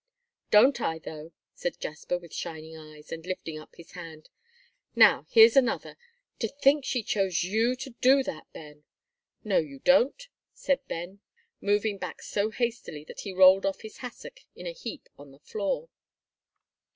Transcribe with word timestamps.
"Don't 0.49 0.81
I 0.81 0.97
though?" 0.97 1.31
said 1.53 1.79
Jasper, 1.79 2.17
with 2.17 2.33
shining 2.33 2.75
eyes, 2.75 3.11
and 3.11 3.23
lifting 3.23 3.59
up 3.59 3.75
his 3.75 3.91
hand. 3.91 4.31
"Now, 4.95 5.27
here's 5.29 5.55
another 5.55 5.95
to 6.39 6.47
think 6.47 6.83
she 6.85 7.03
chose 7.03 7.43
you 7.43 7.75
to 7.75 7.91
do 7.91 8.23
that, 8.23 8.51
Ben!" 8.51 8.83
"No, 9.43 9.59
you 9.59 9.77
don't," 9.77 10.27
said 10.55 10.79
Ben, 10.87 11.19
moving 11.61 11.99
back 11.99 12.23
so 12.23 12.49
hastily 12.49 13.03
that 13.03 13.19
he 13.19 13.31
rolled 13.31 13.63
off 13.63 13.81
his 13.83 13.97
hassock 13.97 14.39
in 14.55 14.65
a 14.65 14.73
heap 14.73 15.07
on 15.19 15.29
the 15.29 15.37
floor. 15.39 15.87